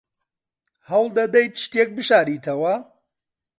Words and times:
هەوڵ 0.89 1.07
دەدەیت 1.17 1.53
شتێک 1.63 1.89
بشاریتەوە؟ 1.97 2.73